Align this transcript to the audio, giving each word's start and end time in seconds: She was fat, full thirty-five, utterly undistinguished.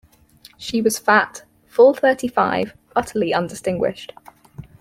She 0.57 0.81
was 0.81 0.97
fat, 0.97 1.43
full 1.67 1.93
thirty-five, 1.93 2.75
utterly 2.95 3.35
undistinguished. 3.35 4.13